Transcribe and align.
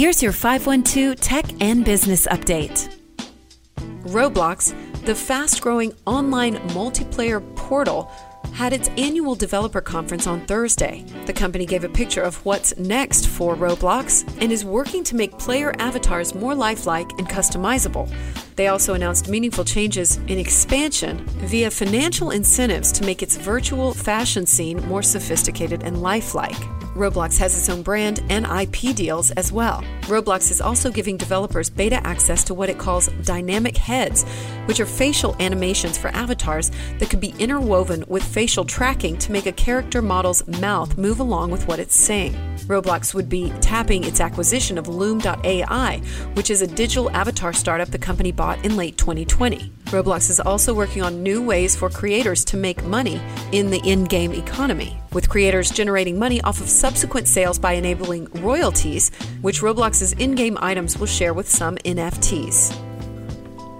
Here's 0.00 0.22
your 0.22 0.32
512 0.32 1.20
Tech 1.20 1.44
and 1.60 1.84
Business 1.84 2.26
Update. 2.28 2.88
Roblox, 4.04 4.74
the 5.04 5.14
fast 5.14 5.60
growing 5.60 5.92
online 6.06 6.54
multiplayer 6.70 7.44
portal, 7.54 8.10
had 8.54 8.72
its 8.72 8.88
annual 8.96 9.34
developer 9.34 9.82
conference 9.82 10.26
on 10.26 10.40
Thursday. 10.46 11.04
The 11.26 11.34
company 11.34 11.66
gave 11.66 11.84
a 11.84 11.88
picture 11.90 12.22
of 12.22 12.42
what's 12.46 12.74
next 12.78 13.28
for 13.28 13.54
Roblox 13.54 14.26
and 14.40 14.50
is 14.50 14.64
working 14.64 15.04
to 15.04 15.16
make 15.16 15.38
player 15.38 15.74
avatars 15.78 16.34
more 16.34 16.54
lifelike 16.54 17.10
and 17.18 17.28
customizable. 17.28 18.10
They 18.56 18.68
also 18.68 18.94
announced 18.94 19.28
meaningful 19.28 19.66
changes 19.66 20.16
in 20.28 20.38
expansion 20.38 21.18
via 21.40 21.70
financial 21.70 22.30
incentives 22.30 22.90
to 22.92 23.04
make 23.04 23.22
its 23.22 23.36
virtual 23.36 23.92
fashion 23.92 24.46
scene 24.46 24.78
more 24.88 25.02
sophisticated 25.02 25.82
and 25.82 26.00
lifelike. 26.00 26.56
Roblox 26.94 27.38
has 27.38 27.56
its 27.56 27.68
own 27.68 27.82
brand 27.82 28.22
and 28.28 28.46
IP 28.46 28.94
deals 28.94 29.30
as 29.32 29.52
well. 29.52 29.84
Roblox 30.10 30.50
is 30.50 30.60
also 30.60 30.90
giving 30.90 31.16
developers 31.16 31.70
beta 31.70 32.04
access 32.04 32.42
to 32.42 32.52
what 32.52 32.68
it 32.68 32.78
calls 32.78 33.06
dynamic 33.22 33.76
heads, 33.76 34.24
which 34.64 34.80
are 34.80 34.86
facial 34.86 35.36
animations 35.38 35.96
for 35.96 36.08
avatars 36.08 36.72
that 36.98 37.08
could 37.08 37.20
be 37.20 37.32
interwoven 37.38 38.04
with 38.08 38.24
facial 38.24 38.64
tracking 38.64 39.16
to 39.18 39.30
make 39.30 39.46
a 39.46 39.52
character 39.52 40.02
model's 40.02 40.44
mouth 40.58 40.98
move 40.98 41.20
along 41.20 41.52
with 41.52 41.68
what 41.68 41.78
it's 41.78 41.94
saying. 41.94 42.34
Roblox 42.66 43.14
would 43.14 43.28
be 43.28 43.52
tapping 43.60 44.02
its 44.02 44.20
acquisition 44.20 44.78
of 44.78 44.88
Loom.ai, 44.88 46.02
which 46.34 46.50
is 46.50 46.60
a 46.60 46.66
digital 46.66 47.08
avatar 47.12 47.52
startup 47.52 47.88
the 47.90 47.98
company 47.98 48.32
bought 48.32 48.64
in 48.64 48.76
late 48.76 48.98
2020. 48.98 49.70
Roblox 49.86 50.30
is 50.30 50.38
also 50.38 50.72
working 50.72 51.02
on 51.02 51.22
new 51.22 51.42
ways 51.42 51.74
for 51.74 51.90
creators 51.90 52.44
to 52.44 52.56
make 52.56 52.84
money 52.84 53.20
in 53.50 53.70
the 53.70 53.80
in 53.84 54.04
game 54.04 54.32
economy, 54.32 55.00
with 55.12 55.28
creators 55.28 55.68
generating 55.70 56.16
money 56.16 56.40
off 56.42 56.60
of 56.60 56.68
subsequent 56.68 57.26
sales 57.26 57.58
by 57.58 57.72
enabling 57.72 58.26
royalties, 58.34 59.10
which 59.40 59.62
Roblox's 60.00 60.12
in 60.14 60.34
game 60.34 60.58
items 60.60 60.98
will 60.98 61.06
share 61.06 61.34
with 61.34 61.48
some 61.48 61.76
NFTs. 61.78 62.76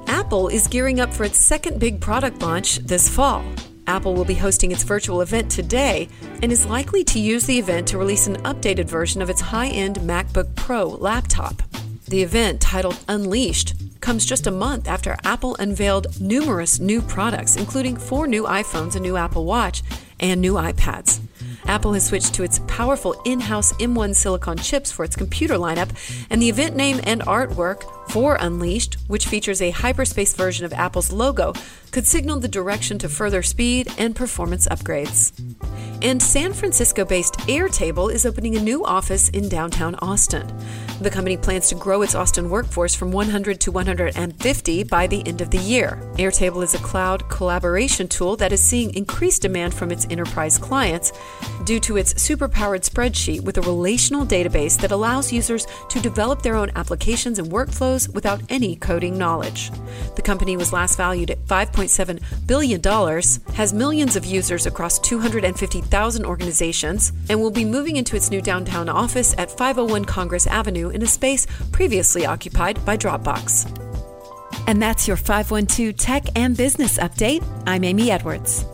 Apple 0.06 0.48
is 0.48 0.68
gearing 0.68 1.00
up 1.00 1.12
for 1.12 1.24
its 1.24 1.38
second 1.38 1.80
big 1.80 2.00
product 2.00 2.42
launch 2.42 2.78
this 2.78 3.08
fall. 3.08 3.44
Apple 3.86 4.14
will 4.14 4.24
be 4.24 4.34
hosting 4.34 4.70
its 4.70 4.82
virtual 4.82 5.22
event 5.22 5.50
today 5.50 6.08
and 6.42 6.52
is 6.52 6.66
likely 6.66 7.02
to 7.04 7.18
use 7.18 7.44
the 7.46 7.58
event 7.58 7.88
to 7.88 7.98
release 7.98 8.26
an 8.26 8.36
updated 8.42 8.84
version 8.86 9.22
of 9.22 9.30
its 9.30 9.41
high 9.41 9.68
end 9.68 9.96
MacBook 9.96 10.54
Pro 10.54 10.86
laptop. 10.86 11.62
The 12.06 12.22
event, 12.22 12.60
titled 12.60 12.98
Unleashed, 13.08 14.00
comes 14.00 14.26
just 14.26 14.46
a 14.46 14.50
month 14.50 14.88
after 14.88 15.16
Apple 15.24 15.56
unveiled 15.58 16.20
numerous 16.20 16.80
new 16.80 17.00
products, 17.00 17.56
including 17.56 17.96
four 17.96 18.26
new 18.26 18.44
iPhones, 18.44 18.96
a 18.96 19.00
new 19.00 19.16
Apple 19.16 19.44
Watch, 19.44 19.82
and 20.20 20.40
new 20.40 20.54
iPads. 20.54 21.20
Apple 21.66 21.92
has 21.92 22.06
switched 22.06 22.34
to 22.34 22.42
its 22.42 22.60
powerful 22.66 23.20
in 23.24 23.40
house 23.40 23.72
M1 23.74 24.14
silicon 24.14 24.58
chips 24.58 24.90
for 24.90 25.04
its 25.04 25.16
computer 25.16 25.54
lineup, 25.54 25.90
and 26.30 26.40
the 26.40 26.48
event 26.48 26.76
name 26.76 27.00
and 27.04 27.22
artwork 27.22 27.82
for 28.10 28.36
Unleashed, 28.41 28.94
which 29.06 29.26
features 29.26 29.62
a 29.62 29.70
hyperspace 29.70 30.34
version 30.34 30.64
of 30.64 30.72
Apple's 30.72 31.12
logo, 31.12 31.52
could 31.91 32.06
signal 32.06 32.41
the 32.41 32.48
direction 32.48 32.98
to 32.98 33.08
further 33.08 33.42
speed 33.42 33.88
and 33.98 34.16
performance 34.16 34.66
upgrades. 34.68 35.32
And 36.02 36.22
San 36.22 36.54
Francisco 36.54 37.04
based 37.04 37.34
Airtable 37.40 38.10
is 38.10 38.24
opening 38.24 38.56
a 38.56 38.60
new 38.60 38.82
office 38.86 39.28
in 39.28 39.50
downtown 39.50 39.96
Austin. 39.96 40.50
The 41.02 41.10
company 41.10 41.36
plans 41.36 41.68
to 41.68 41.74
grow 41.74 42.00
its 42.00 42.14
Austin 42.14 42.48
workforce 42.48 42.94
from 42.94 43.10
100 43.10 43.60
to 43.60 43.70
150 43.70 44.84
by 44.84 45.06
the 45.06 45.26
end 45.26 45.42
of 45.42 45.50
the 45.50 45.58
year. 45.58 45.98
Airtable 46.14 46.62
is 46.62 46.74
a 46.74 46.78
cloud 46.78 47.28
collaboration 47.28 48.08
tool 48.08 48.34
that 48.36 48.52
is 48.52 48.62
seeing 48.62 48.94
increased 48.94 49.42
demand 49.42 49.74
from 49.74 49.90
its 49.90 50.06
enterprise 50.08 50.56
clients 50.56 51.12
due 51.64 51.80
to 51.80 51.98
its 51.98 52.14
superpowered 52.14 52.88
spreadsheet 52.88 53.42
with 53.42 53.58
a 53.58 53.62
relational 53.62 54.24
database 54.24 54.80
that 54.80 54.92
allows 54.92 55.32
users 55.32 55.66
to 55.90 56.00
develop 56.00 56.40
their 56.40 56.56
own 56.56 56.70
applications 56.76 57.38
and 57.38 57.48
workflows 57.50 58.12
without 58.14 58.40
any 58.48 58.74
coding 58.76 59.18
knowledge. 59.18 59.70
The 60.16 60.22
company 60.22 60.56
was 60.56 60.72
last 60.72 60.96
valued 60.96 61.30
at 61.30 61.44
$5.7 61.46 62.46
billion, 62.46 62.82
has 63.54 63.72
millions 63.75 64.16
of 64.16 64.25
users 64.25 64.66
across 64.66 64.98
250,000 65.90 66.24
organizations, 66.24 67.12
and 67.28 67.40
will 67.40 67.50
be 67.50 67.64
moving 67.64 67.96
into 67.96 68.16
its 68.16 68.30
new 68.30 68.40
downtown 68.40 68.88
office 68.88 69.34
at 69.38 69.50
501 69.50 70.04
Congress 70.04 70.46
Avenue 70.46 70.90
in 70.90 71.02
a 71.02 71.06
space 71.06 71.46
previously 71.72 72.26
occupied 72.26 72.84
by 72.84 72.96
Dropbox. 72.96 73.66
And 74.66 74.80
that's 74.80 75.08
your 75.08 75.16
512 75.16 75.96
Tech 75.96 76.24
and 76.36 76.56
Business 76.56 76.98
Update. 76.98 77.44
I'm 77.66 77.82
Amy 77.82 78.10
Edwards. 78.10 78.64